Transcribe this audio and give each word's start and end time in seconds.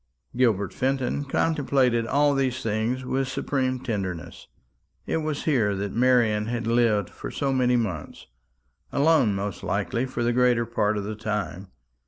Gilbert 0.35 0.73
Fenton 0.73 1.23
contemplated 1.25 2.07
all 2.07 2.33
these 2.33 2.63
things 2.63 3.05
with 3.05 3.27
supreme 3.27 3.77
tenderness. 3.79 4.47
It 5.05 5.17
was 5.17 5.43
here 5.43 5.75
that 5.75 5.93
Marian 5.93 6.47
had 6.47 6.65
lived 6.65 7.11
for 7.11 7.29
so 7.29 7.53
many 7.53 7.75
months 7.75 8.25
alone 8.91 9.35
most 9.35 9.61
likely 9.61 10.07
for 10.07 10.23
the 10.23 10.33
greater 10.33 10.65
part 10.65 10.97
of 10.97 11.03
the 11.03 11.13
time. 11.13 11.67